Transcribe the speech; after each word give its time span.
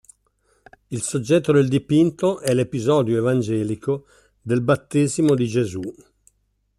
Il 0.89 1.03
soggetto 1.03 1.51
del 1.51 1.67
dipinto 1.67 2.39
è 2.39 2.55
l'episodio 2.55 3.17
evangelico 3.17 4.05
del 4.41 4.61
battesimo 4.63 5.35
di 5.35 5.45
Gesù. 5.45 5.93